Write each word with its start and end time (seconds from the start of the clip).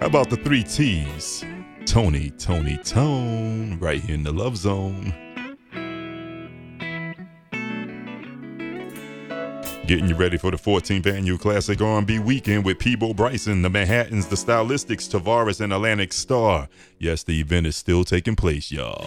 How 0.00 0.06
about 0.06 0.30
the 0.30 0.36
three 0.36 0.62
T's? 0.62 1.44
Tony, 1.84 2.30
Toni, 2.38 2.78
Tone, 2.78 3.78
right 3.78 4.00
here 4.00 4.14
in 4.14 4.22
the 4.22 4.32
Love 4.32 4.56
Zone. 4.56 5.12
Getting 9.86 10.08
you 10.08 10.14
ready 10.14 10.38
for 10.38 10.50
the 10.50 10.56
14th 10.56 11.06
annual 11.06 11.36
Classic 11.36 11.78
R&B 11.78 12.18
Weekend 12.20 12.64
with 12.64 12.78
Peabo 12.78 13.12
Bryson, 13.12 13.60
the 13.60 13.68
Manhattans, 13.68 14.26
the 14.28 14.36
Stylistics, 14.36 15.06
Tavares, 15.10 15.60
and 15.60 15.70
Atlantic 15.70 16.14
Starr. 16.14 16.70
Yes, 16.98 17.22
the 17.22 17.38
event 17.38 17.66
is 17.66 17.76
still 17.76 18.02
taking 18.02 18.36
place, 18.36 18.72
y'all. 18.72 19.04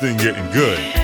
Thing 0.00 0.18
getting 0.18 0.50
good. 0.50 0.95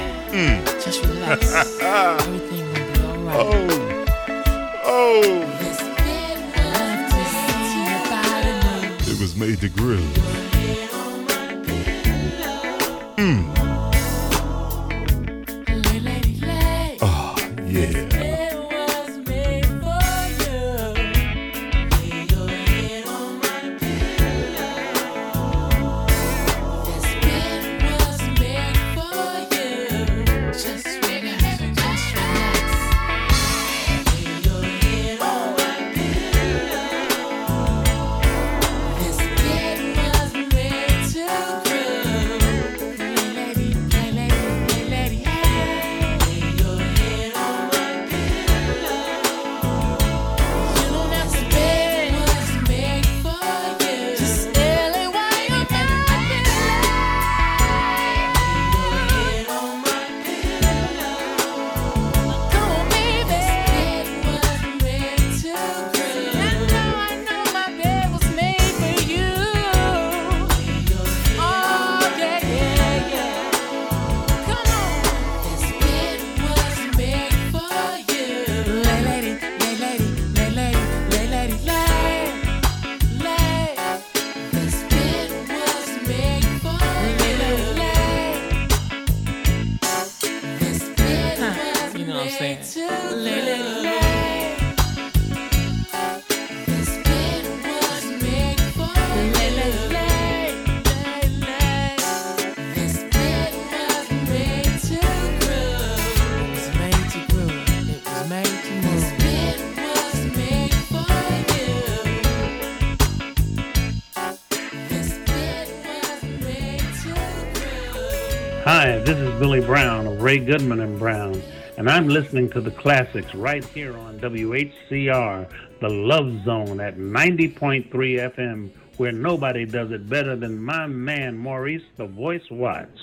Ray 120.33 120.39
Goodman 120.39 120.81
and 120.81 120.99
Brown, 120.99 121.43
and 121.77 121.91
I'm 121.91 122.09
listening 122.09 122.49
to 122.53 122.63
the 122.63 122.71
classics 122.71 123.35
right 123.35 123.63
here 123.63 123.95
on 123.99 124.19
WHCR, 124.19 125.47
the 125.79 125.89
Love 125.91 126.43
Zone 126.47 126.81
at 126.81 126.97
90.3 126.97 127.91
FM, 127.93 128.71
where 128.97 129.13
nobody 129.13 129.67
does 129.67 129.91
it 129.91 130.09
better 130.09 130.35
than 130.35 130.59
my 130.59 130.87
man 130.87 131.37
Maurice 131.37 131.83
the 131.99 132.07
Voice 132.07 132.51
Watts. 132.51 132.99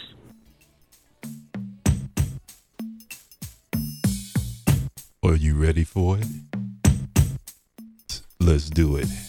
Are 5.22 5.36
you 5.36 5.54
ready 5.54 5.84
for 5.84 6.18
it? 6.18 6.26
Let's 8.40 8.72
do 8.72 8.96
it. 8.96 9.29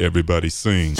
Everybody 0.00 0.48
sing. 0.48 0.96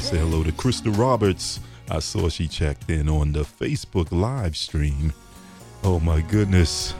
say 0.00 0.18
hello 0.18 0.42
to 0.42 0.52
Krista 0.52 0.96
Roberts. 0.96 1.60
I 1.90 2.00
saw 2.00 2.28
she 2.28 2.48
checked 2.48 2.90
in 2.90 3.08
on 3.08 3.32
the 3.32 3.44
Facebook 3.44 4.08
live 4.10 4.56
stream. 4.56 5.12
Oh 5.84 6.00
my 6.00 6.20
goodness. 6.20 6.94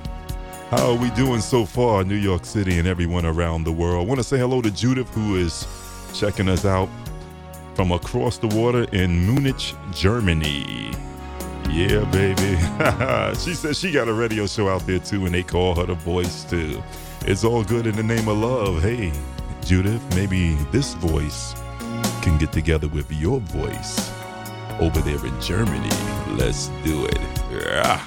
How 0.70 0.90
are 0.90 0.96
we 0.96 1.10
doing 1.10 1.40
so 1.40 1.64
far, 1.64 2.04
New 2.04 2.16
York 2.16 2.44
City 2.44 2.78
and 2.78 2.88
everyone 2.88 3.26
around 3.26 3.64
the 3.64 3.72
world? 3.72 4.04
I 4.04 4.08
want 4.08 4.20
to 4.20 4.24
say 4.24 4.38
hello 4.38 4.62
to 4.62 4.70
Judith, 4.70 5.12
who 5.14 5.36
is 5.36 5.66
checking 6.14 6.48
us 6.48 6.64
out 6.64 6.88
from 7.74 7.92
across 7.92 8.38
the 8.38 8.48
water 8.48 8.84
in 8.92 9.26
Munich, 9.26 9.74
Germany. 9.92 10.92
Yeah, 11.70 12.04
baby. 12.10 12.56
she 13.40 13.54
says 13.54 13.78
she 13.78 13.90
got 13.90 14.08
a 14.08 14.12
radio 14.12 14.46
show 14.46 14.68
out 14.68 14.86
there 14.86 15.00
too, 15.00 15.26
and 15.26 15.34
they 15.34 15.42
call 15.42 15.74
her 15.74 15.86
the 15.86 15.94
voice 15.94 16.44
too. 16.44 16.82
It's 17.22 17.44
all 17.44 17.64
good 17.64 17.86
in 17.86 17.96
the 17.96 18.02
name 18.02 18.28
of 18.28 18.38
love. 18.38 18.82
Hey, 18.82 19.12
Judith, 19.64 20.02
maybe 20.14 20.54
this 20.70 20.94
voice 20.94 21.54
can 22.26 22.38
get 22.38 22.50
together 22.50 22.88
with 22.88 23.12
your 23.12 23.38
voice 23.38 24.10
over 24.80 25.00
there 25.02 25.24
in 25.24 25.40
Germany. 25.40 25.88
Let's 26.36 26.66
do 26.82 27.04
it. 27.06 27.20
Yeah. 27.52 28.04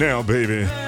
now, 0.00 0.22
baby. 0.22 0.79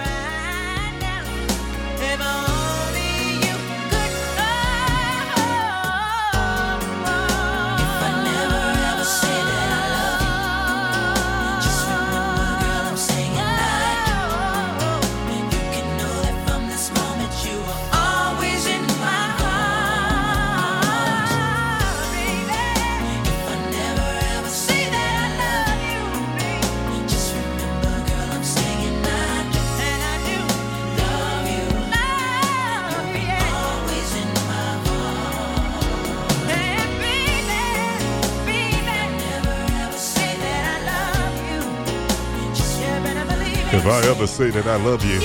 I 44.03 44.11
ever 44.11 44.27
say 44.27 44.51
that 44.51 44.67
I 44.67 44.77
love 44.85 45.05
you, 45.05 45.21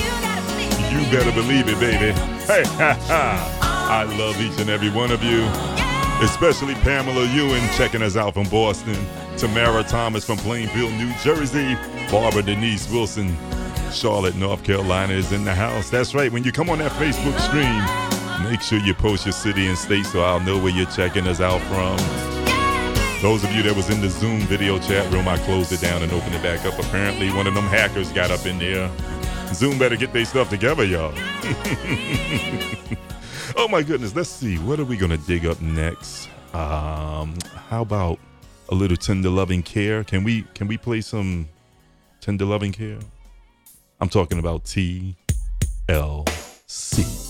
you 0.94 1.12
better 1.12 1.32
believe 1.32 1.68
it, 1.68 1.80
baby. 1.80 2.14
Hey. 2.48 2.64
I 2.70 4.04
love 4.18 4.40
each 4.40 4.58
and 4.62 4.70
every 4.70 4.90
one 4.90 5.12
of 5.12 5.22
you, 5.22 5.44
especially 6.26 6.76
Pamela 6.76 7.26
Ewan 7.34 7.60
checking 7.74 8.02
us 8.02 8.16
out 8.16 8.36
from 8.36 8.48
Boston, 8.48 8.96
Tamara 9.36 9.84
Thomas 9.84 10.24
from 10.26 10.38
Plainfield, 10.38 10.94
New 10.94 11.12
Jersey, 11.24 11.76
Barbara 12.10 12.44
Denise 12.44 12.90
Wilson, 12.90 13.36
Charlotte, 13.92 14.36
North 14.36 14.64
Carolina 14.64 15.12
is 15.12 15.34
in 15.34 15.44
the 15.44 15.54
house. 15.54 15.90
That's 15.90 16.16
right, 16.16 16.32
when 16.32 16.46
you 16.46 16.54
come 16.54 16.70
on 16.70 16.78
that 16.78 16.92
Facebook 16.94 17.38
screen, 17.42 18.50
make 18.50 18.62
sure 18.62 18.80
you 18.80 18.94
post 18.94 19.26
your 19.26 19.34
city 19.34 19.68
and 19.68 19.78
state 19.78 20.06
so 20.06 20.22
I'll 20.22 20.40
know 20.40 20.58
where 20.58 20.72
you're 20.72 20.86
checking 20.92 21.28
us 21.28 21.42
out 21.42 21.60
from. 21.64 22.27
Those 23.22 23.44
of 23.44 23.52
you 23.52 23.64
that 23.64 23.76
was 23.76 23.90
in 23.90 24.00
the 24.00 24.10
Zoom 24.10 24.42
video 24.42 24.78
chat 24.78 25.12
room, 25.12 25.28
I 25.28 25.38
closed 25.40 25.72
it 25.72 25.82
down 25.82 26.04
and 26.04 26.12
opened 26.12 26.36
it 26.36 26.44
back 26.44 26.64
up. 26.66 26.78
Apparently, 26.78 27.32
one 27.32 27.48
of 27.48 27.56
them 27.56 27.64
hackers 27.66 28.12
got 28.12 28.30
up 28.30 28.46
in 28.46 28.60
there. 28.60 28.92
Zoom 29.54 29.80
better 29.80 29.96
get 29.96 30.14
their 30.14 30.24
stuff 30.24 30.52
together, 30.52 30.84
y'all. 30.84 31.12
oh 33.58 33.68
my 33.68 33.82
goodness, 33.82 34.16
let's 34.16 34.30
see. 34.30 34.58
What 34.58 34.80
are 34.80 34.86
we 34.86 34.98
gonna 34.98 35.18
dig 35.18 35.48
up 35.48 35.60
next? 35.62 36.30
Um, 36.54 37.34
how 37.70 37.82
about 37.82 38.20
a 38.70 38.76
little 38.76 38.98
tender 38.98 39.30
loving 39.30 39.64
care? 39.64 40.04
Can 40.04 40.24
we 40.24 40.44
can 40.54 40.68
we 40.68 40.78
play 40.78 41.02
some 41.02 41.50
tender 42.22 42.46
loving 42.46 42.72
care? 42.72 43.00
I'm 44.00 44.10
talking 44.10 44.38
about 44.38 44.64
TLC. 44.66 45.16
Mm. 45.88 47.27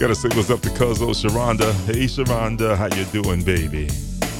Gotta 0.00 0.14
say 0.14 0.30
what's 0.34 0.48
up 0.48 0.62
to 0.62 0.70
Cuzzo 0.70 1.10
Sharonda. 1.10 1.74
Hey 1.84 2.06
Sharonda, 2.06 2.74
how 2.74 2.86
you 2.96 3.04
doing, 3.22 3.42
baby? 3.42 3.86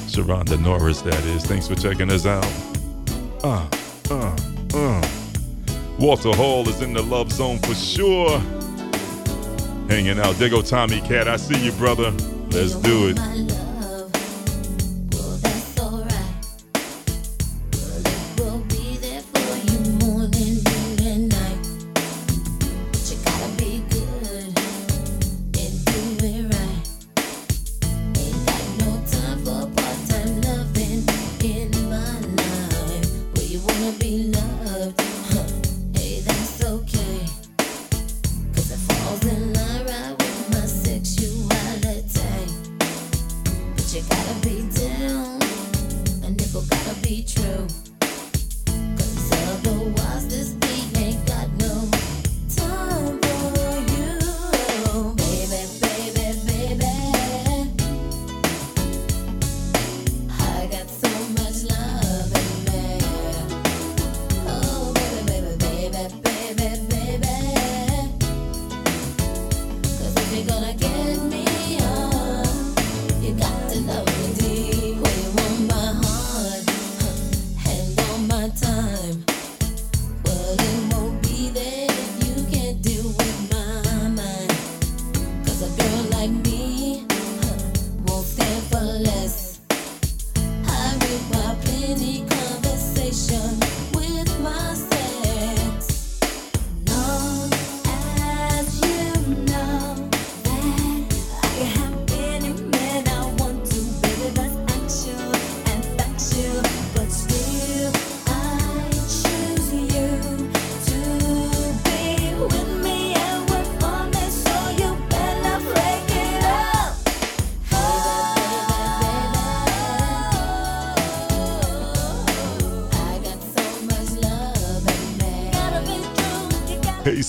Sharonda 0.08 0.58
Norris, 0.58 1.02
that 1.02 1.22
is. 1.26 1.44
Thanks 1.44 1.68
for 1.68 1.74
checking 1.74 2.10
us 2.10 2.24
out. 2.24 2.46
Uh, 3.44 3.68
uh, 4.10 4.36
uh. 4.72 5.08
Walter 5.98 6.34
Hall 6.34 6.66
is 6.66 6.80
in 6.80 6.94
the 6.94 7.02
love 7.02 7.30
zone 7.30 7.58
for 7.58 7.74
sure. 7.74 8.38
Hanging 9.90 10.18
out. 10.18 10.34
There 10.36 10.48
go 10.48 10.62
Tommy 10.62 11.02
Cat. 11.02 11.28
I 11.28 11.36
see 11.36 11.62
you, 11.62 11.72
brother. 11.72 12.10
Let's 12.48 12.76
do 12.76 13.12
it. 13.14 13.69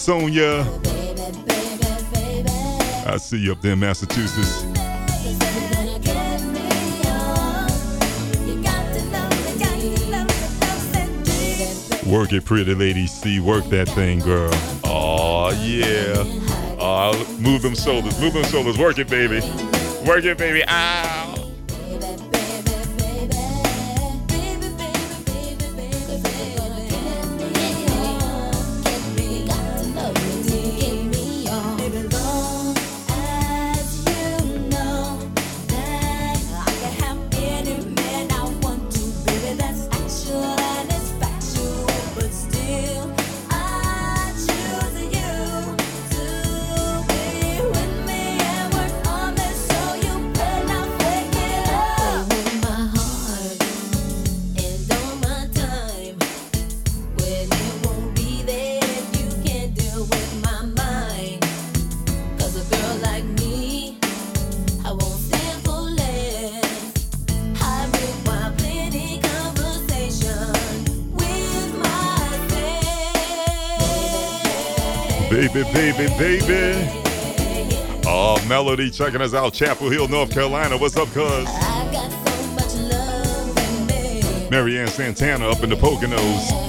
Sonia. 0.01 0.61
I 3.05 3.17
see 3.17 3.37
you 3.37 3.51
up 3.51 3.61
there 3.61 3.73
in 3.73 3.79
Massachusetts. 3.81 4.63
Work 12.07 12.33
it, 12.33 12.45
pretty 12.45 12.73
lady. 12.73 13.05
See, 13.05 13.39
work 13.39 13.65
that 13.65 13.89
thing, 13.89 14.21
girl. 14.21 14.49
Oh 14.83 15.51
yeah. 15.63 16.23
Oh, 16.79 17.13
move 17.39 17.61
them 17.61 17.75
shoulders, 17.75 18.19
move 18.19 18.33
them 18.33 18.43
shoulders. 18.45 18.79
Work 18.79 18.97
it, 18.97 19.07
baby. 19.07 19.39
Work 20.03 20.25
it, 20.25 20.39
baby. 20.39 20.63
Ah. 20.67 21.10
Baby, 75.73 76.07
baby. 76.17 76.87
Oh, 78.05 78.43
Melody 78.47 78.89
checking 78.89 79.21
us 79.21 79.33
out, 79.33 79.53
Chapel 79.53 79.89
Hill, 79.89 80.07
North 80.07 80.31
Carolina. 80.31 80.77
What's 80.77 80.97
up, 80.97 81.07
cuz? 81.09 81.47
Marianne 84.49 84.87
Santana 84.87 85.49
up 85.49 85.63
in 85.63 85.69
the 85.69 85.75
Poconos. 85.75 86.60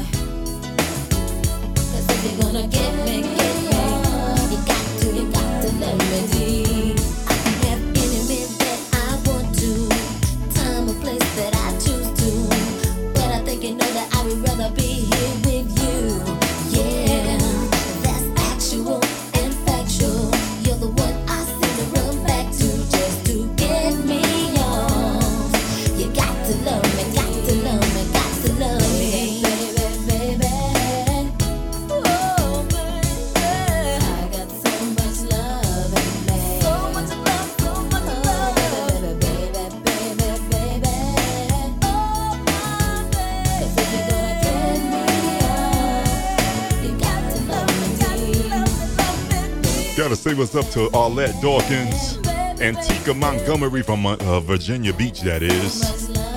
What's 50.42 50.57
up 50.57 50.68
to 50.70 50.88
Arlette 50.90 51.40
Dawkins, 51.40 52.16
Antika 52.59 53.16
Montgomery 53.16 53.81
from 53.81 54.05
uh, 54.05 54.40
Virginia 54.40 54.92
Beach, 54.92 55.20
that 55.20 55.40
is. 55.40 55.81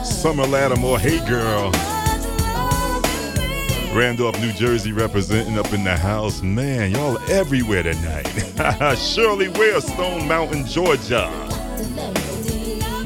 Summer 0.07 0.45
Lattimore, 0.45 0.99
hey 0.99 1.25
girl. 1.27 1.71
Randolph, 3.97 4.39
New 4.39 4.51
Jersey, 4.51 4.91
representing 4.91 5.57
up 5.57 5.73
in 5.73 5.83
the 5.83 5.97
house. 5.97 6.43
Man, 6.43 6.91
y'all 6.91 7.17
everywhere 7.31 7.81
tonight. 7.81 8.27
Shirley 8.99 9.47
Ware, 9.47 9.81
Stone 9.81 10.27
Mountain, 10.27 10.67
Georgia. 10.67 11.27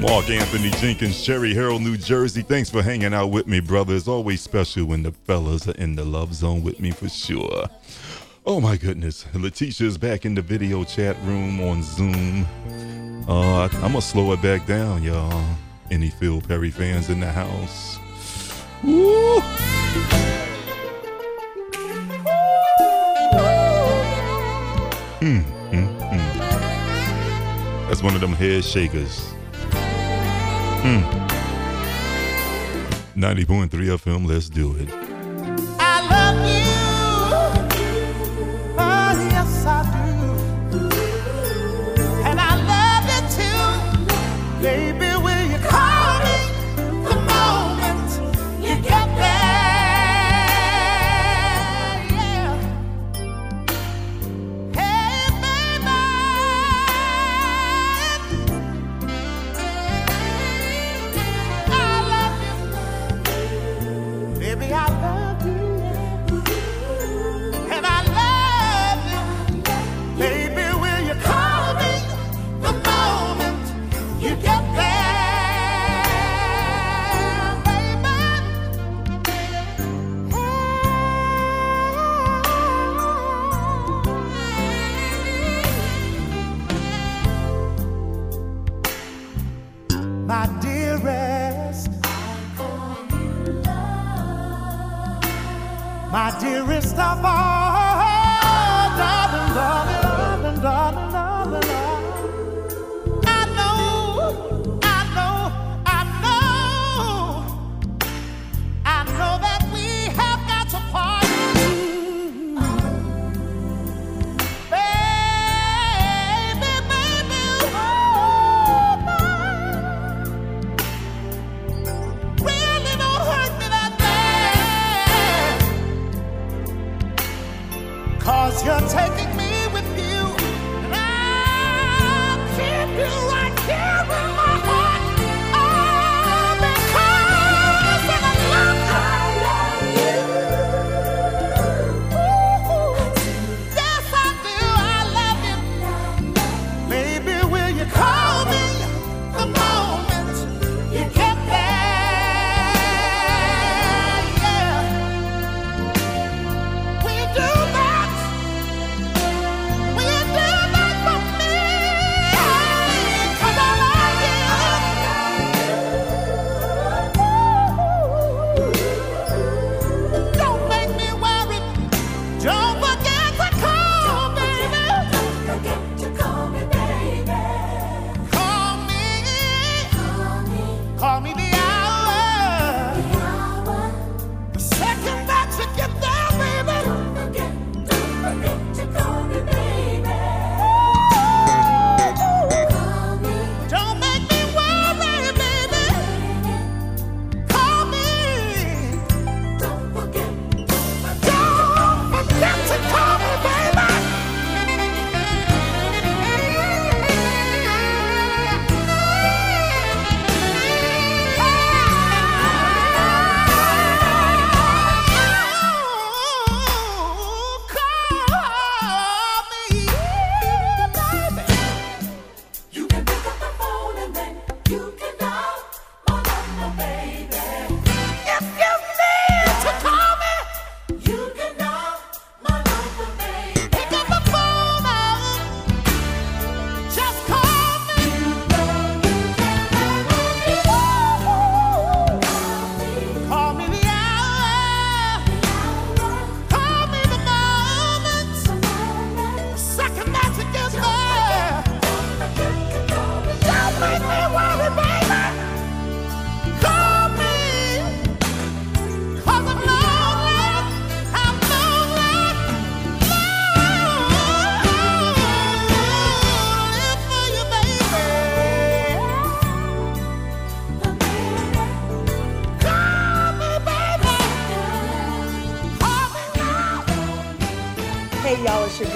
Mark 0.01 0.29
Anthony 0.29 0.69
Jenkins, 0.81 1.23
Cherry 1.23 1.53
Hill, 1.53 1.79
New 1.79 1.95
Jersey. 1.95 2.41
Thanks 2.41 2.69
for 2.69 2.81
hanging 2.81 3.13
out 3.13 3.27
with 3.27 3.47
me, 3.47 3.61
brother. 3.61 3.95
It's 3.95 4.09
always 4.09 4.41
special 4.41 4.83
when 4.83 5.03
the 5.03 5.13
fellas 5.13 5.65
are 5.69 5.75
in 5.75 5.95
the 5.95 6.03
love 6.03 6.33
zone 6.33 6.61
with 6.61 6.81
me 6.81 6.91
for 6.91 7.07
sure. 7.07 7.69
Oh 8.59 8.61
my 8.61 8.75
goodness. 8.75 9.25
Letitia's 9.33 9.97
back 9.97 10.25
in 10.25 10.35
the 10.35 10.41
video 10.41 10.83
chat 10.83 11.15
room 11.23 11.61
on 11.61 11.81
Zoom. 11.81 12.45
Uh, 13.25 13.69
I'm 13.71 13.93
gonna 13.93 14.01
slow 14.01 14.33
it 14.33 14.41
back 14.41 14.67
down, 14.67 15.01
y'all. 15.01 15.45
Any 15.89 16.09
Phil 16.09 16.41
Perry 16.41 16.69
fans 16.69 17.09
in 17.09 17.21
the 17.21 17.31
house? 17.31 17.97
Woo! 18.83 19.39
Mm, 25.21 25.41
mm, 25.71 25.99
mm. 26.11 26.37
That's 27.87 28.03
one 28.03 28.13
of 28.13 28.19
them 28.19 28.33
head 28.33 28.65
shakers. 28.65 29.21
Mm. 30.81 31.01
90.3 33.15 33.69
FM, 33.69 34.27
let's 34.27 34.49
do 34.49 34.75
it. 34.75 35.08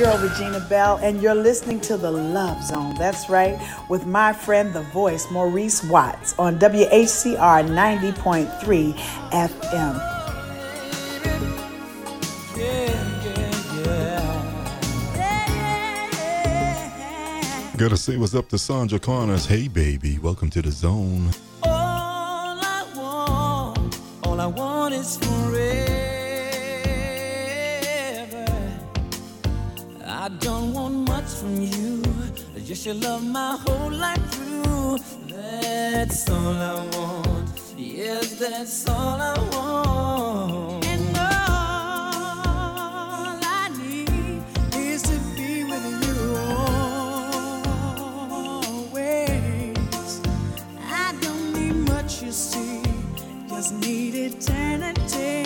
Girl 0.03 0.17
Regina 0.17 0.59
Belle, 0.59 0.99
and 1.01 1.21
you're 1.21 1.33
listening 1.33 1.79
to 1.79 1.95
The 1.95 2.11
Love 2.11 2.61
Zone. 2.61 2.93
That's 2.95 3.29
right, 3.29 3.57
with 3.89 4.05
my 4.05 4.33
friend, 4.33 4.73
the 4.73 4.81
voice, 4.81 5.31
Maurice 5.31 5.81
Watts, 5.85 6.37
on 6.37 6.59
WHCR 6.59 7.63
90.3 7.65 8.93
FM. 9.31 9.95
Gotta 17.77 17.95
say 17.95 18.17
what's 18.17 18.35
up 18.35 18.49
to 18.49 18.57
Sandra 18.57 18.99
Connors. 18.99 19.45
Hey, 19.45 19.69
baby, 19.69 20.19
welcome 20.19 20.49
to 20.49 20.61
the 20.61 20.71
zone. 20.71 21.29
Don't 30.43 30.73
want 30.73 31.08
much 31.08 31.29
from 31.39 31.62
you, 31.62 32.01
just 32.65 32.86
your 32.86 32.95
love 32.95 33.23
my 33.23 33.58
whole 33.65 33.89
life 33.91 34.21
through. 34.32 34.97
That's 35.27 36.29
all 36.29 36.58
I 36.58 36.86
want. 36.97 37.49
Yes, 37.77 38.36
that's 38.39 38.89
all 38.89 39.21
I 39.21 39.34
want. 39.53 40.86
And 40.86 41.17
all 41.17 41.23
I 43.41 43.69
need 43.79 44.43
is 44.75 45.01
to 45.03 45.17
be 45.38 45.63
with 45.63 46.03
you 46.08 46.36
always. 48.91 50.19
I 50.82 51.13
don't 51.21 51.53
need 51.53 51.77
much, 51.89 52.21
you 52.21 52.32
see, 52.34 52.82
just 53.47 53.73
need 53.75 54.15
eternity. 54.15 55.42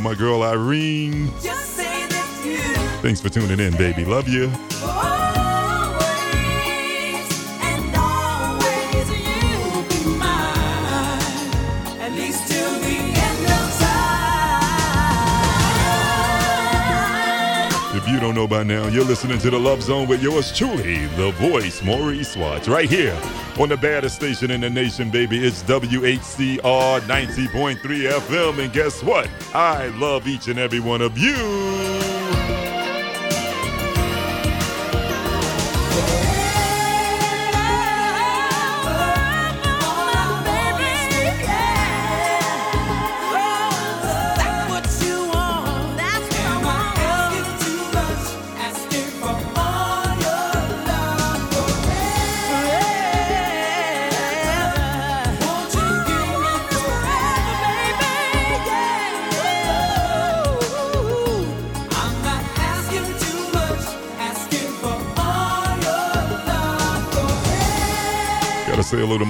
To 0.00 0.08
my 0.08 0.14
girl 0.14 0.42
Irene. 0.42 1.30
Just 1.40 1.76
say 1.76 2.06
that 2.06 2.42
you. 2.44 2.58
Thanks 3.02 3.20
for 3.20 3.28
tuning 3.28 3.60
in, 3.60 3.76
baby. 3.76 4.04
Love 4.04 4.28
you. 4.28 4.50
You 18.10 18.18
don't 18.18 18.34
know 18.34 18.48
by 18.48 18.62
now, 18.62 18.88
you're 18.88 19.04
listening 19.04 19.38
to 19.38 19.50
the 19.50 19.58
Love 19.58 19.82
Zone 19.82 20.08
with 20.08 20.22
yours 20.22 20.56
truly, 20.56 21.06
the 21.16 21.30
voice, 21.32 21.82
Maurice 21.82 22.36
Watts, 22.36 22.66
right 22.66 22.88
here 22.88 23.16
on 23.58 23.68
the 23.68 23.76
baddest 23.76 24.16
station 24.16 24.50
in 24.50 24.60
the 24.60 24.70
nation, 24.70 25.10
baby. 25.10 25.38
It's 25.38 25.62
WHCR 25.62 27.00
90.3 27.00 27.78
FM. 27.78 28.58
And 28.58 28.72
guess 28.72 29.02
what? 29.02 29.28
I 29.54 29.88
love 29.98 30.26
each 30.26 30.48
and 30.48 30.58
every 30.58 30.80
one 30.80 31.02
of 31.02 31.16
you. 31.16 31.89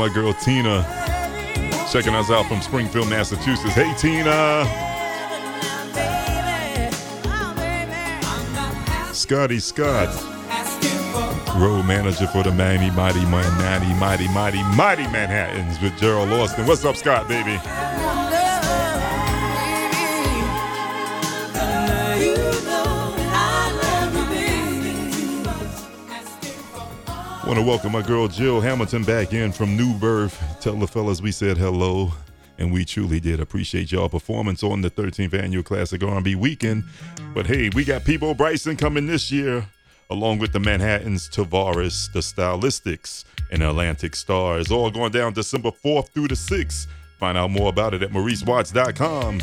My 0.00 0.08
girl 0.08 0.32
Tina, 0.32 0.82
checking 1.92 2.14
us 2.14 2.30
out 2.30 2.46
from 2.46 2.62
Springfield, 2.62 3.10
Massachusetts. 3.10 3.74
Hey, 3.74 3.92
Tina. 3.98 4.64
Scotty 9.12 9.60
Scott, 9.60 10.08
road 11.60 11.84
manager 11.84 12.26
for 12.28 12.42
the 12.42 12.50
Mighty, 12.50 12.90
Mighty, 12.92 13.26
Mighty, 13.26 13.94
Mighty, 14.00 14.28
Mighty, 14.28 14.62
Mighty 14.74 15.02
Manhattans 15.08 15.78
with 15.82 15.98
Gerald 15.98 16.32
Austin. 16.32 16.66
What's 16.66 16.86
up, 16.86 16.96
Scott, 16.96 17.28
baby? 17.28 17.60
Want 27.50 27.58
to 27.58 27.66
welcome 27.66 27.90
my 27.90 28.02
girl 28.02 28.28
Jill 28.28 28.60
Hamilton 28.60 29.02
back 29.02 29.32
in 29.32 29.50
from 29.50 29.76
New 29.76 29.92
Birth. 29.94 30.40
Tell 30.60 30.76
the 30.76 30.86
fellas 30.86 31.20
we 31.20 31.32
said 31.32 31.58
hello, 31.58 32.12
and 32.58 32.72
we 32.72 32.84
truly 32.84 33.18
did 33.18 33.40
appreciate 33.40 33.90
y'all 33.90 34.08
performance 34.08 34.62
on 34.62 34.82
the 34.82 34.88
13th 34.88 35.34
annual 35.34 35.64
Classic 35.64 36.00
R&B 36.00 36.36
Weekend. 36.36 36.84
But 37.34 37.48
hey, 37.48 37.68
we 37.74 37.84
got 37.84 38.04
Peabo 38.04 38.34
Bryson 38.34 38.76
coming 38.76 39.08
this 39.08 39.32
year, 39.32 39.66
along 40.10 40.38
with 40.38 40.52
the 40.52 40.60
Manhattans, 40.60 41.28
Tavares, 41.28 42.12
the 42.12 42.20
Stylistics, 42.20 43.24
and 43.50 43.64
Atlantic 43.64 44.14
Starr, 44.14 44.62
all 44.70 44.92
going 44.92 45.10
down 45.10 45.32
December 45.32 45.72
4th 45.72 46.10
through 46.10 46.28
the 46.28 46.36
6th. 46.36 46.86
Find 47.18 47.36
out 47.36 47.50
more 47.50 47.68
about 47.68 47.94
it 47.94 48.04
at 48.04 48.10
MauriceWatts.com. 48.10 49.40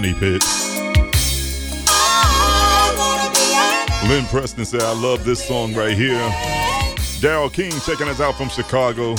Money 0.00 0.14
Pit. 0.14 0.42
Lynn 4.08 4.24
Preston 4.30 4.64
said, 4.64 4.80
I 4.80 4.94
love 4.94 5.26
this 5.26 5.46
song 5.46 5.74
right 5.74 5.94
here. 5.94 6.16
Daryl 7.20 7.52
King 7.52 7.70
checking 7.84 8.08
us 8.08 8.18
out 8.18 8.34
from 8.34 8.48
Chicago. 8.48 9.08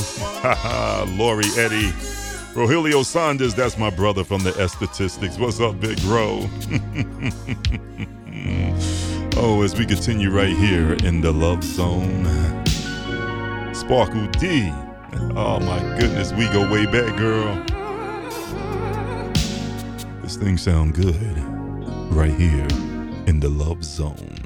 Lori 1.15 1.45
Eddie. 1.55 1.91
Rogelio 2.55 3.05
Saunders, 3.05 3.53
that's 3.53 3.77
my 3.77 3.91
brother 3.91 4.23
from 4.23 4.41
the 4.41 4.59
S 4.59 4.71
Statistics. 4.71 5.38
What's 5.38 5.59
up, 5.59 5.79
Big 5.79 6.01
Ro? 6.05 6.49
oh, 9.38 9.61
as 9.61 9.77
we 9.77 9.86
continue 9.86 10.32
right 10.32 10.57
here 10.57 10.93
in 11.03 11.21
the 11.21 11.32
Love 11.32 11.63
Zone. 11.63 12.25
Sparkle 13.75 14.25
D. 14.39 14.71
Oh 15.36 15.59
my 15.59 15.79
goodness, 15.99 16.34
we 16.34 16.47
go 16.47 16.67
way 16.71 16.88
back, 16.88 17.15
girl. 17.17 17.70
This 20.32 20.41
thing 20.41 20.57
sound 20.57 20.93
good 20.93 21.38
right 22.13 22.34
here 22.34 22.65
in 23.27 23.41
the 23.41 23.49
Love 23.49 23.84
Zone. 23.84 24.38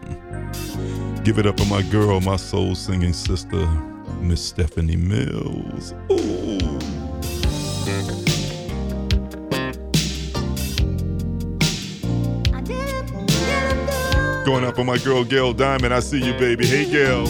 Give 1.24 1.38
it 1.38 1.46
up 1.46 1.60
for 1.60 1.68
my 1.68 1.84
girl, 1.84 2.20
my 2.22 2.38
soul 2.38 2.74
singing 2.74 3.14
sister, 3.14 3.68
Miss 4.20 4.44
Stephanie 4.44 4.96
Mills. 4.96 5.94
Ooh. 6.10 6.58
Going 14.44 14.66
up 14.66 14.80
on 14.80 14.88
my 14.88 14.98
girl 14.98 15.24
Gail 15.24 15.54
Diamond. 15.54 15.94
I 15.94 16.00
see 16.00 16.18
you, 16.18 16.34
baby. 16.34 16.66
Hey, 16.66 16.90
Gail. 16.90 17.28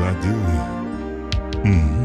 I 0.00 0.12
do. 0.22 0.32
Hmm. 1.64 1.98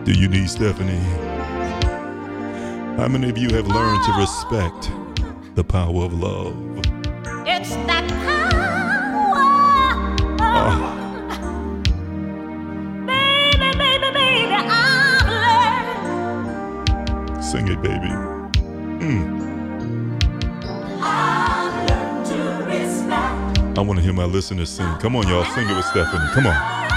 do 0.04 0.12
you 0.12 0.28
need 0.28 0.50
Stephanie? 0.50 0.98
How 2.96 3.06
many 3.08 3.30
of 3.30 3.38
you 3.38 3.50
have 3.50 3.68
learned 3.68 4.04
to 4.06 4.12
respect 4.18 4.90
the 5.54 5.62
power 5.62 6.04
of 6.04 6.14
love? 6.14 6.56
It's 7.46 7.76
that 7.86 8.08
power. 8.26 8.64
Ah. 10.40 10.92
Baby, 13.06 13.70
baby, 13.78 14.10
baby, 14.12 14.52
I've 14.52 15.28
learned. 17.28 17.44
Sing 17.44 17.68
it, 17.68 17.80
baby. 17.82 18.10
Mm. 19.04 19.35
I 23.78 23.82
want 23.82 23.98
to 23.98 24.02
hear 24.02 24.14
my 24.14 24.24
listeners 24.24 24.70
sing. 24.70 24.90
Come 25.00 25.16
on, 25.16 25.28
y'all, 25.28 25.44
sing 25.54 25.68
it 25.68 25.76
with 25.76 25.84
Stephanie. 25.84 26.28
Come 26.32 26.46
on. 26.46 26.95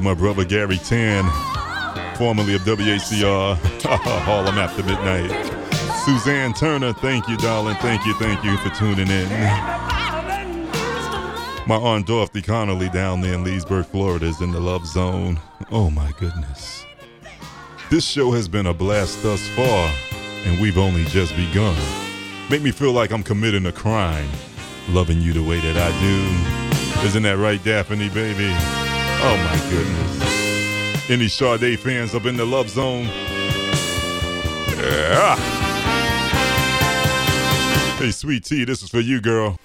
to 0.00 0.04
my 0.04 0.14
brother 0.14 0.44
Gary 0.44 0.78
Tan, 0.78 1.24
formerly 2.16 2.54
of 2.54 2.62
WHCR, 2.62 3.56
Harlem 3.84 4.58
After 4.58 4.82
Midnight. 4.82 5.30
Suzanne 6.04 6.52
Turner, 6.54 6.92
thank 6.94 7.28
you, 7.28 7.36
darling. 7.38 7.76
Thank 7.76 8.06
you, 8.06 8.14
thank 8.14 8.42
you 8.44 8.56
for 8.58 8.70
tuning 8.70 9.08
in. 9.08 9.28
My 11.66 11.76
aunt 11.76 12.06
Dorothy 12.06 12.42
Connolly 12.42 12.88
down 12.88 13.20
there 13.20 13.34
in 13.34 13.44
Leesburg, 13.44 13.86
Florida 13.86 14.26
is 14.26 14.40
in 14.40 14.50
the 14.50 14.60
love 14.60 14.86
zone. 14.86 15.38
Oh 15.70 15.90
my 15.90 16.12
goodness. 16.18 16.84
This 17.90 18.04
show 18.04 18.32
has 18.32 18.48
been 18.48 18.66
a 18.66 18.74
blast 18.74 19.22
thus 19.22 19.46
far, 19.48 19.90
and 20.44 20.60
we've 20.60 20.78
only 20.78 21.04
just 21.04 21.36
begun. 21.36 21.76
Make 22.48 22.62
me 22.62 22.70
feel 22.70 22.92
like 22.92 23.12
I'm 23.12 23.22
committing 23.22 23.66
a 23.66 23.72
crime, 23.72 24.28
loving 24.88 25.20
you 25.20 25.32
the 25.32 25.42
way 25.42 25.60
that 25.60 25.76
I 25.76 25.90
do. 26.00 27.06
Isn't 27.06 27.22
that 27.24 27.36
right, 27.36 27.62
Daphne, 27.62 28.08
baby? 28.10 28.79
Oh 29.22 29.36
my 29.36 29.70
goodness. 29.70 31.10
Any 31.10 31.28
Sade 31.28 31.78
fans 31.78 32.14
up 32.14 32.24
in 32.24 32.36
the 32.36 32.46
love 32.46 32.70
zone? 32.70 33.04
Yeah. 34.78 35.36
Hey, 37.98 38.12
sweet 38.12 38.44
tea, 38.44 38.64
this 38.64 38.82
is 38.82 38.88
for 38.88 39.00
you, 39.00 39.20
girl. 39.20 39.58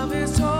love 0.00 0.14
is 0.14 0.40
all. 0.40 0.59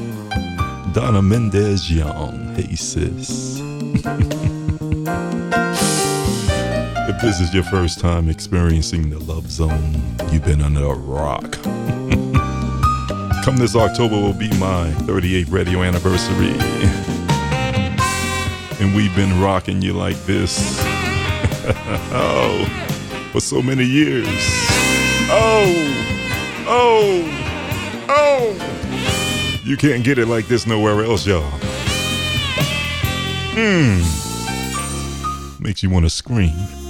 Donna 0.93 1.21
Mendez 1.21 1.89
Young. 1.89 2.53
Hey, 2.53 2.75
sis. 2.75 3.59
if 7.07 7.21
this 7.21 7.39
is 7.39 7.53
your 7.53 7.63
first 7.63 8.01
time 8.01 8.27
experiencing 8.27 9.09
the 9.09 9.19
Love 9.19 9.49
Zone, 9.49 10.03
you've 10.31 10.43
been 10.43 10.61
under 10.61 10.83
a 10.83 10.93
rock. 10.93 11.61
Come 13.43 13.55
this 13.55 13.75
October 13.75 14.15
will 14.15 14.33
be 14.33 14.49
my 14.59 14.91
38th 15.05 15.51
radio 15.51 15.83
anniversary. 15.83 16.51
and 18.81 18.93
we've 18.93 19.15
been 19.15 19.41
rocking 19.41 19.81
you 19.81 19.93
like 19.93 20.17
this 20.25 20.59
oh, 22.11 22.65
for 23.31 23.39
so 23.39 23.61
many 23.61 23.85
years. 23.85 24.27
Oh, 25.29 26.65
oh, 26.67 28.05
oh. 28.09 28.70
You 29.71 29.77
can't 29.77 30.03
get 30.03 30.17
it 30.17 30.25
like 30.25 30.49
this 30.49 30.67
nowhere 30.67 31.01
else, 31.05 31.25
y'all. 31.25 31.49
Mmm. 33.53 34.01
Makes 35.61 35.81
you 35.81 35.89
want 35.89 36.03
to 36.03 36.09
scream. 36.09 36.80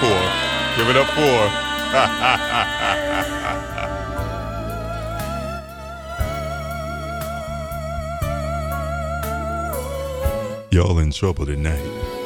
For. 0.00 0.18
Give 0.76 0.88
it 0.88 0.96
up 0.96 1.08
for. 1.14 1.48
Y'all 10.74 10.98
in 10.98 11.12
trouble 11.12 11.46
tonight. 11.46 12.23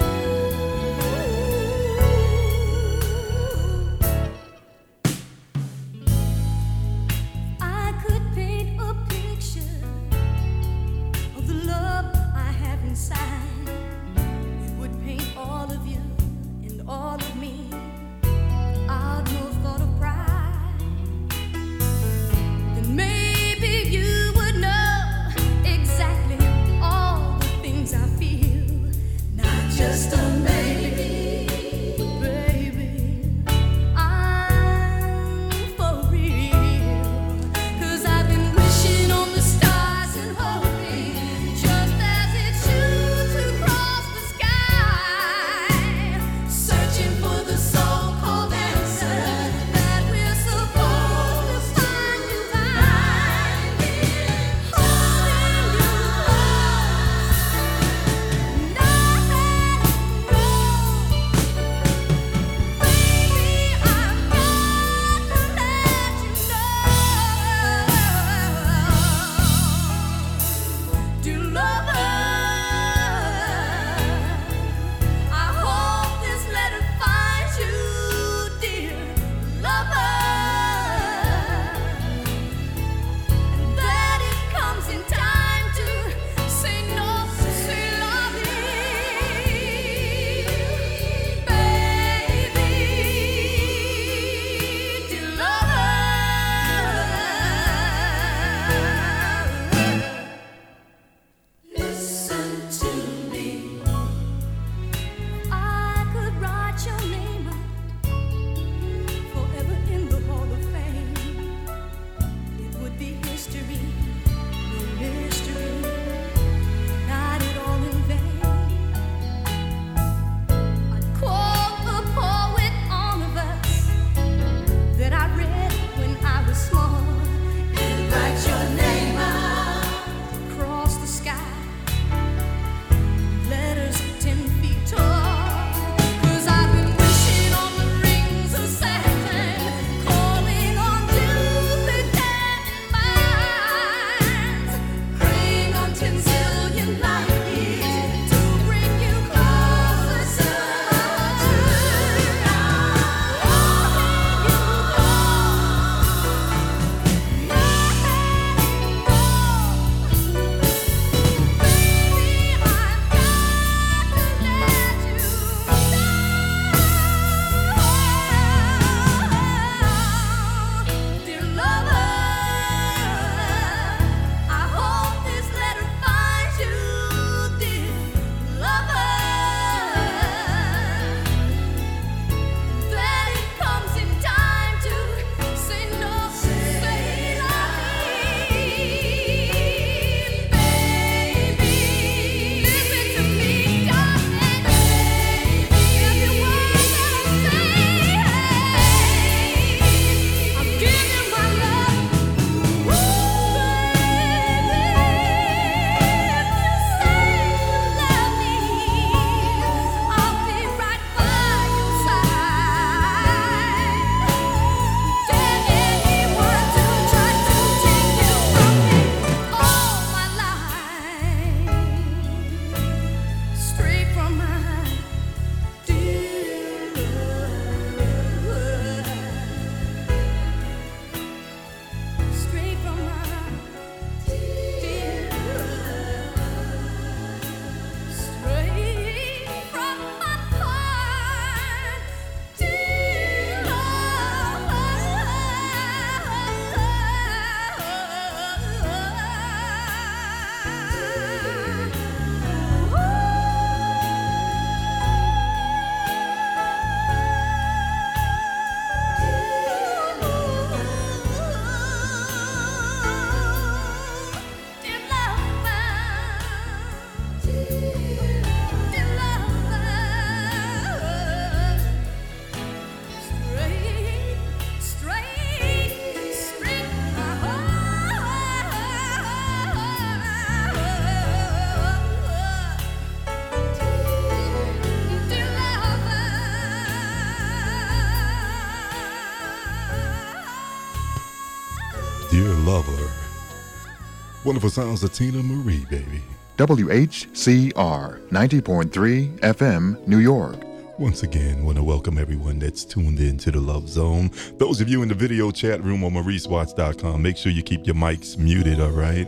Wonderful 294.48 294.70
sounds 294.70 295.04
of 295.04 295.10
Teena 295.10 295.44
Marie, 295.44 295.84
baby. 295.90 296.22
WHCR 296.56 298.28
90.3 298.30 299.40
FM, 299.40 300.08
New 300.08 300.16
York. 300.16 300.64
Once 300.98 301.22
again, 301.22 301.66
want 301.66 301.76
to 301.76 301.84
welcome 301.84 302.16
everyone 302.16 302.58
that's 302.58 302.82
tuned 302.82 303.20
in 303.20 303.36
to 303.36 303.50
the 303.50 303.60
Love 303.60 303.90
Zone. 303.90 304.30
Those 304.56 304.80
of 304.80 304.88
you 304.88 305.02
in 305.02 305.10
the 305.10 305.14
video 305.14 305.50
chat 305.50 305.84
room 305.84 306.02
on 306.02 306.14
MauriceWatts.com, 306.14 307.20
make 307.20 307.36
sure 307.36 307.52
you 307.52 307.62
keep 307.62 307.86
your 307.86 307.94
mics 307.94 308.38
muted, 308.38 308.80
all 308.80 308.88
right? 308.88 309.26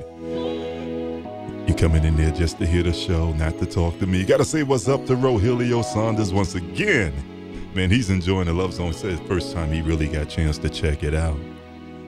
You 1.69 1.75
coming 1.77 2.05
in 2.05 2.17
there 2.17 2.31
just 2.31 2.57
to 2.61 2.67
hear 2.67 2.83
the 2.83 2.95
show, 2.95 3.35
not 3.35 3.59
to 3.59 3.67
talk 3.67 3.99
to 3.99 4.07
me. 4.07 4.25
Gotta 4.25 4.47
say 4.47 4.63
what's 4.63 4.89
up 4.89 5.05
to 5.05 5.17
Rogelio 5.17 5.85
Saunders 5.85 6.33
once 6.33 6.55
again. 6.55 7.13
Man, 7.75 7.91
he's 7.91 8.09
enjoying 8.09 8.47
the 8.47 8.55
Love 8.55 8.73
Zone. 8.73 8.95
Says 8.95 9.21
first 9.29 9.53
time 9.53 9.71
he 9.71 9.83
really 9.83 10.09
got 10.09 10.23
a 10.23 10.25
chance 10.25 10.57
to 10.57 10.71
check 10.71 11.03
it 11.03 11.13
out. 11.13 11.37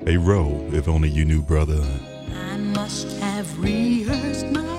Hey, 0.06 0.16
Ro, 0.16 0.66
if 0.72 0.88
only 0.88 1.10
you 1.10 1.26
knew, 1.26 1.42
brother. 1.42 1.86
Must 2.74 3.12
have 3.20 3.58
rehearsed 3.60 4.46
my 4.46 4.71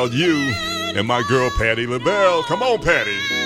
without 0.00 0.16
you. 0.16 0.36
And 0.96 1.06
my 1.06 1.22
girl 1.28 1.50
Patti 1.50 1.86
LaBelle. 1.86 2.42
Come 2.44 2.62
on, 2.62 2.80
Patti. 2.80 3.39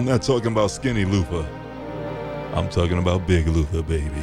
I'm 0.00 0.06
not 0.06 0.22
talking 0.22 0.50
about 0.52 0.70
skinny 0.70 1.04
Luther. 1.04 1.46
I'm 2.54 2.70
talking 2.70 2.96
about 2.96 3.26
big 3.26 3.46
Luther, 3.46 3.82
baby. 3.82 4.22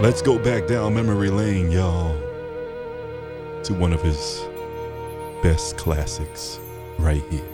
Let's 0.00 0.22
go 0.22 0.38
back 0.38 0.66
down 0.66 0.94
memory 0.94 1.28
lane, 1.28 1.70
y'all, 1.70 2.16
to 3.62 3.74
one 3.74 3.92
of 3.92 4.00
his 4.00 4.48
best 5.42 5.76
classics 5.76 6.58
right 6.98 7.22
here. 7.30 7.49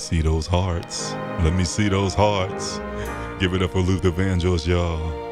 see 0.00 0.22
those 0.22 0.46
hearts. 0.46 1.12
Let 1.44 1.52
me 1.52 1.64
see 1.64 1.88
those 1.88 2.14
hearts. 2.14 2.78
Give 3.38 3.54
it 3.54 3.62
up 3.62 3.72
for 3.72 3.80
Luther 3.80 4.10
Vandross, 4.10 4.66
y'all. 4.66 5.29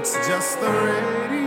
It's 0.00 0.14
just 0.26 0.58
the 0.62 0.66
radio. 0.66 1.39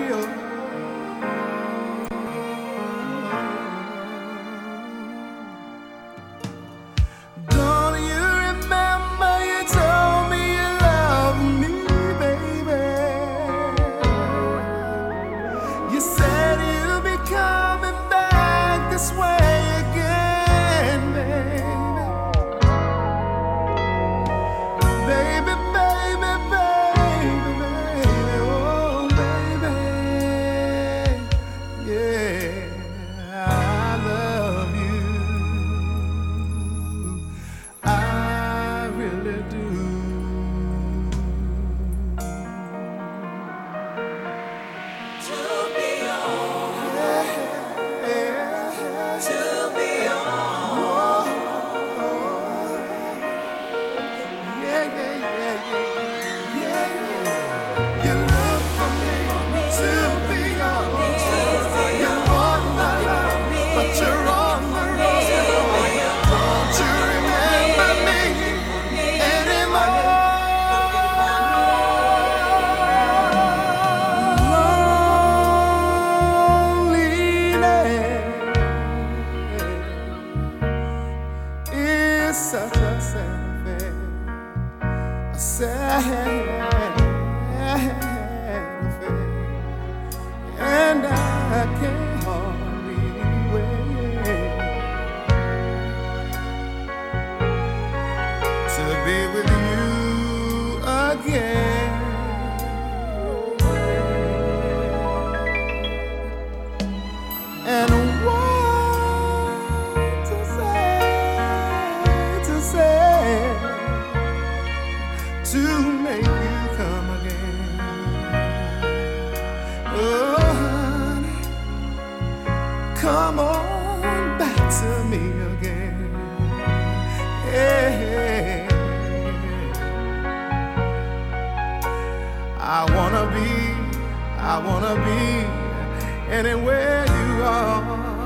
wrong. 137.44 138.23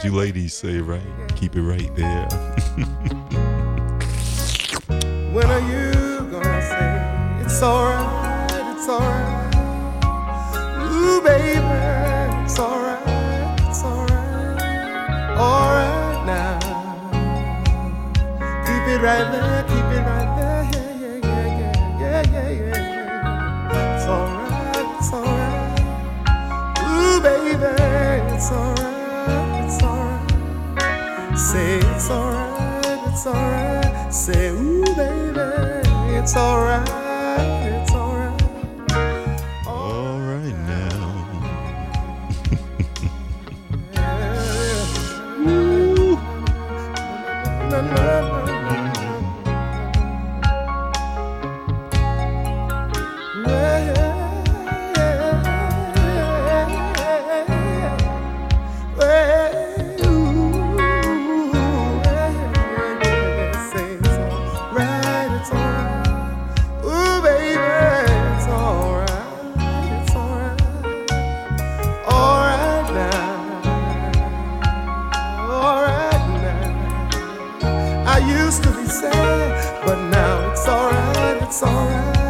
What 0.00 0.06
you 0.06 0.18
ladies 0.18 0.54
say, 0.54 0.78
right? 0.78 1.02
Keep 1.36 1.56
it 1.56 1.62
right 1.62 1.94
there. 1.94 2.26
When 5.30 5.46
are 5.46 5.60
you 5.60 5.92
gonna 6.30 6.62
say 6.62 7.44
it's 7.44 7.62
alright, 7.62 8.50
it's 8.74 8.88
alright? 8.88 9.54
Ooh, 10.90 11.20
baby, 11.20 11.60
it's 12.42 12.58
alright, 12.58 13.60
it's 13.68 13.84
alright, 13.84 15.38
alright 15.38 16.26
now. 16.26 16.58
Keep 18.64 18.84
it 18.94 19.00
right 19.02 19.30
there, 19.30 19.79
it's 33.20 33.26
alright. 33.26 34.14
Say, 34.14 34.48
ooh, 34.48 34.82
baby, 34.96 35.40
it's 36.16 36.34
alright, 36.36 36.88
Used 78.28 78.62
to 78.64 78.70
be 78.70 78.86
sad, 78.86 79.86
but 79.86 80.10
now 80.10 80.52
it's 80.52 80.66
alright, 80.68 81.42
it's 81.42 81.62
alright. 81.62 82.29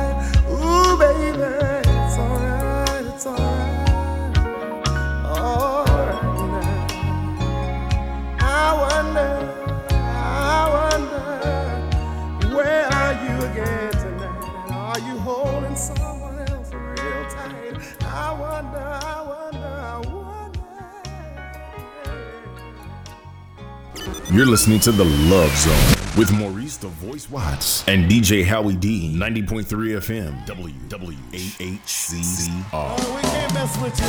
You're 24.33 24.47
listening 24.47 24.79
to 24.81 24.93
The 24.93 25.05
Love 25.05 25.51
Zone 25.57 25.75
with 26.17 26.31
Maurice 26.33 26.77
the 26.77 26.87
Voice 26.87 27.29
Watts 27.29 27.83
and 27.89 28.09
DJ 28.09 28.45
Howie 28.45 28.77
D, 28.77 29.13
90.3 29.13 29.65
FM, 29.67 30.47
WHCR. 30.47 32.65
Oh, 32.73 33.15
we 33.17 33.23
can't 33.23 33.53
mess 33.55 33.77
with 33.83 33.99
you. 34.01 34.07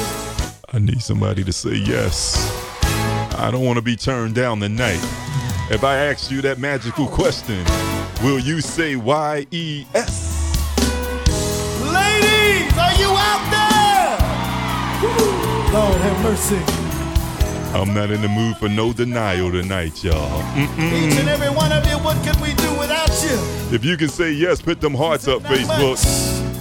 I 0.71 0.77
need 0.79 1.01
somebody 1.01 1.43
to 1.43 1.51
say 1.51 1.73
yes. 1.73 2.37
I 3.39 3.49
don't 3.51 3.65
want 3.65 3.77
to 3.77 3.81
be 3.81 3.95
turned 3.95 4.35
down 4.35 4.59
tonight. 4.59 4.99
If 5.71 5.83
I 5.83 5.95
ask 5.95 6.29
you 6.29 6.39
that 6.43 6.59
magical 6.59 7.07
question, 7.07 7.65
will 8.21 8.37
you 8.37 8.61
say 8.61 8.95
Y 8.95 9.47
E 9.49 9.87
S? 9.95 10.37
Ladies, 11.81 12.71
are 12.77 12.93
you 12.93 13.09
out 13.09 13.49
there? 13.49 14.19
Woo. 15.01 15.73
Lord 15.73 15.97
have 15.99 16.21
mercy. 16.21 16.61
I'm 17.73 17.93
not 17.93 18.11
in 18.11 18.21
the 18.21 18.27
mood 18.27 18.57
for 18.57 18.67
no 18.67 18.91
denial 18.91 19.49
tonight, 19.51 20.03
y'all. 20.03 20.39
Each 20.57 20.69
Mm-mm. 20.69 21.19
and 21.19 21.29
every 21.29 21.49
one 21.49 21.71
of 21.71 21.85
you, 21.87 21.97
what 21.99 22.21
can 22.23 22.39
we 22.41 22.53
do 22.55 22.69
without 22.77 23.09
you? 23.23 23.75
If 23.75 23.85
you 23.85 23.95
can 23.95 24.09
say 24.09 24.31
yes, 24.31 24.61
put 24.61 24.81
them 24.81 24.93
hearts 24.93 25.27
up, 25.27 25.41
Facebook. 25.43 25.97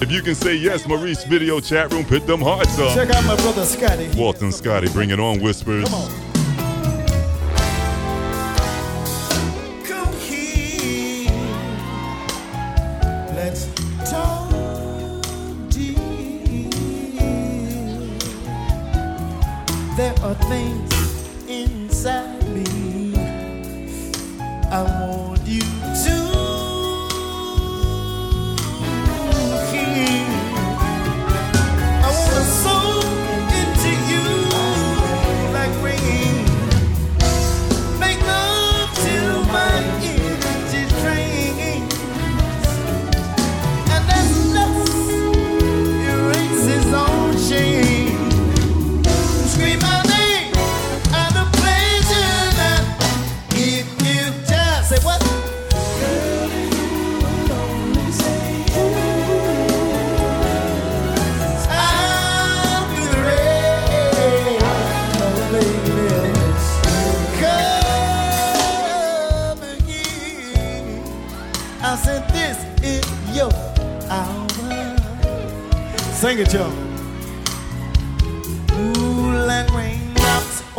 If 0.02 0.10
you 0.12 0.22
can 0.22 0.34
say 0.34 0.54
yes, 0.54 0.86
Maurice 0.86 1.24
Video 1.24 1.60
Chat 1.60 1.92
Room, 1.92 2.04
put 2.04 2.26
them 2.26 2.40
hearts 2.40 2.78
up. 2.78 2.94
Check 2.94 3.10
out 3.10 3.24
my 3.24 3.36
brother 3.36 3.64
Scotty. 3.64 4.08
Walton 4.16 4.52
Scotty, 4.52 4.88
bring 4.88 5.10
it 5.10 5.18
on, 5.20 5.40
Whispers. 5.40 5.84
Come 5.88 5.94
on. 5.94 6.29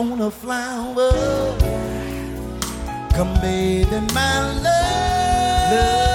On 0.01 0.19
a 0.19 0.31
flower. 0.31 1.11
Come 3.13 3.33
bathe 3.39 3.93
in 3.93 4.07
my 4.15 4.61
love 4.63 6.10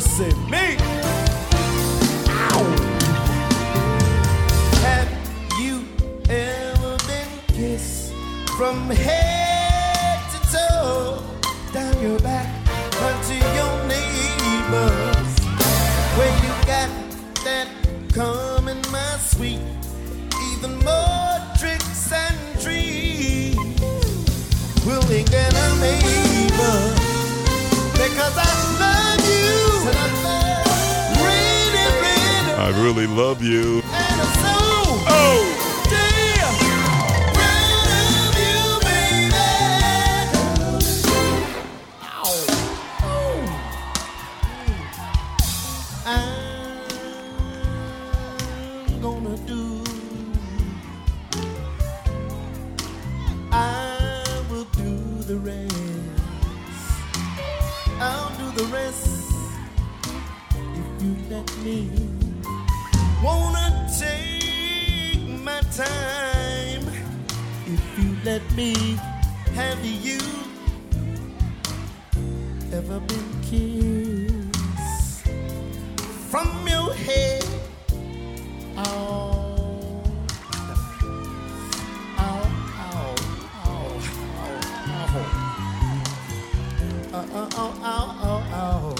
mercy, 0.00 0.29
love 33.16 33.42
you. 33.42 33.79
Ever 72.80 73.00
been 73.00 73.30
kissed 73.42 75.26
from 76.30 76.48
your 76.66 76.94
head? 76.94 77.44
Oh, 78.78 80.02
ow, 82.16 82.42
ow, 82.78 83.14
ow, 83.64 84.00
ow. 84.88 85.14
Uh, 87.12 87.16
uh, 87.18 87.48
oh, 87.62 87.72
ow, 87.82 88.06
ow, 88.28 88.40
ow. 88.62 88.96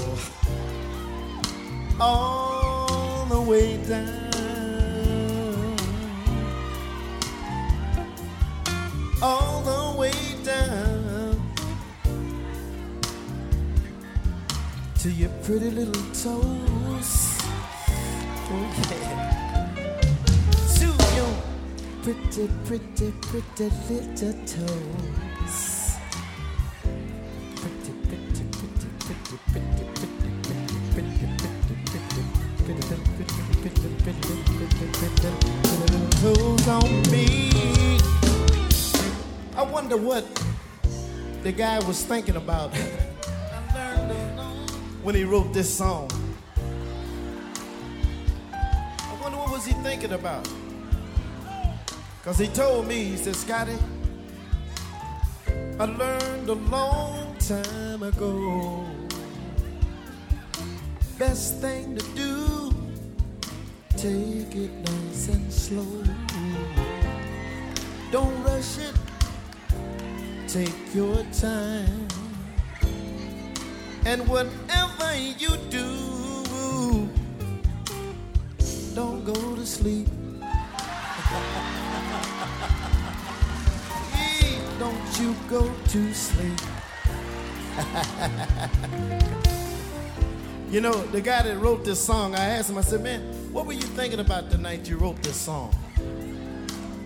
All 2.01 3.25
the 3.31 3.41
way 3.41 3.79
down. 3.89 4.20
Pretty 15.51 15.71
little 15.71 16.05
toes. 16.15 17.39
Oh, 17.43 18.71
yeah. 18.89 19.67
To 20.77 20.87
your 21.17 21.35
pretty, 22.05 22.45
pretty, 22.65 23.11
pretty 23.21 23.67
little 23.89 24.35
toes. 24.47 25.57
Pretty, 27.57 27.93
pretty, 28.07 28.45
pretty, 28.53 28.89
pretty, 29.01 29.27
pretty, 29.27 29.51
pretty, 29.51 29.75
pretty, 30.93 31.15
pretty, 31.19 31.19
pretty, 31.43 32.63
pretty, 32.63 32.85
pretty, 33.61 33.89
pretty, 34.05 34.31
pretty 35.03 35.31
little 35.83 36.11
toes 36.23 36.69
on 36.69 36.91
me. 37.11 37.99
I 39.57 39.63
wonder 39.65 39.97
what 39.97 40.25
the 41.43 41.51
guy 41.51 41.81
was 41.81 42.05
thinking 42.05 42.37
about 42.37 42.73
when 45.03 45.15
he 45.15 45.25
wrote 45.25 45.53
this 45.53 45.73
song. 45.73 46.11
I 48.53 49.19
wonder 49.23 49.39
what 49.39 49.51
was 49.51 49.65
he 49.65 49.73
thinking 49.83 50.13
about. 50.13 50.49
Cause 52.23 52.39
he 52.39 52.49
told 52.49 52.87
me, 52.87 53.05
he 53.05 53.17
said, 53.17 53.35
Scotty, 53.35 53.79
I 55.79 55.85
learned 55.85 56.49
a 56.51 56.55
long 56.55 57.35
time 57.39 58.03
ago. 58.03 58.85
Best 61.19 61.59
thing 61.59 61.97
to 61.97 62.05
do, 62.15 62.75
take 63.97 64.55
it 64.55 64.71
nice 64.85 65.29
and 65.29 65.53
slow. 65.53 66.05
Don't 68.11 68.43
rush 68.43 68.79
it, 68.79 68.95
take 70.47 70.95
your 70.95 71.25
time. 71.33 72.09
And 74.05 74.27
whatever 75.11 75.39
you 75.39 75.51
do, 75.71 77.09
don't 78.95 79.25
go 79.25 79.57
to 79.57 79.67
sleep. 79.67 80.07
Don't 84.79 85.21
you 85.21 85.35
go 85.47 85.71
to 85.89 86.15
sleep. 86.15 86.59
you 90.71 90.81
know, 90.81 91.03
the 91.09 91.21
guy 91.21 91.43
that 91.43 91.59
wrote 91.59 91.85
this 91.85 92.03
song, 92.03 92.35
I 92.35 92.47
asked 92.47 92.71
him, 92.71 92.79
I 92.79 92.81
said, 92.81 93.03
man, 93.03 93.21
what 93.53 93.67
were 93.67 93.75
you 93.75 93.83
thinking 93.83 94.21
about 94.21 94.49
the 94.49 94.57
night 94.57 94.89
you 94.89 94.97
wrote 94.97 95.23
this 95.23 95.37
song? 95.37 95.75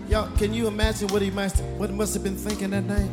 Y'all, 0.07 0.33
can 0.37 0.53
you 0.53 0.67
imagine 0.67 1.09
what 1.09 1.21
he 1.21 1.31
must 1.31 1.61
what 1.77 1.91
must 1.91 2.13
have 2.13 2.23
been 2.23 2.37
thinking 2.37 2.69
that 2.69 2.85
night? 2.85 3.11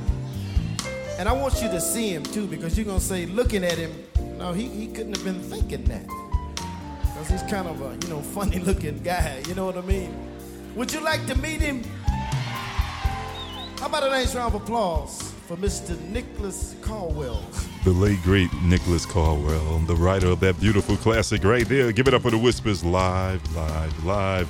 And 1.19 1.29
I 1.29 1.33
want 1.33 1.61
you 1.61 1.69
to 1.69 1.81
see 1.81 2.15
him 2.15 2.23
too, 2.23 2.47
because 2.47 2.77
you're 2.77 2.87
gonna 2.87 3.01
say, 3.01 3.27
looking 3.27 3.65
at 3.65 3.79
him, 3.79 3.91
no, 4.43 4.53
he, 4.53 4.67
he 4.67 4.89
couldn't 4.89 5.17
have 5.17 5.25
been 5.25 5.41
thinking 5.41 5.85
that. 5.85 6.05
Because 7.01 7.29
he's 7.29 7.43
kind 7.45 7.69
of 7.69 7.81
a, 7.81 7.97
you 8.05 8.13
know, 8.13 8.21
funny 8.21 8.59
looking 8.59 8.99
guy, 8.99 9.41
you 9.47 9.55
know 9.55 9.67
what 9.67 9.79
I 9.79 9.83
mean? 9.83 10.13
Would 10.75 10.93
you 10.93 11.01
like 11.01 11.25
to 11.27 11.39
meet 11.39 11.61
him? 11.61 11.85
How 13.79 13.87
about 13.87 14.03
a 14.03 14.11
nice 14.11 14.35
round 14.35 14.53
of 14.53 14.63
applause 14.63 15.33
for 15.47 15.57
Mr. 15.57 15.97
Nicholas 16.09 16.75
Caldwell? 16.83 17.45
The 17.85 17.91
late 17.91 18.21
great 18.25 18.53
Nicholas 18.65 19.07
Caldwell, 19.07 19.79
the 19.81 19.95
writer 19.95 20.27
of 20.29 20.41
that 20.41 20.59
beautiful 20.59 20.97
classic 20.97 21.45
right 21.45 21.69
there. 21.69 21.93
Give 21.93 22.09
it 22.09 22.15
up 22.15 22.23
for 22.23 22.33
the 22.33 22.39
Whispers 22.39 22.83
live, 22.83 23.41
live, 23.55 24.05
live. 24.05 24.49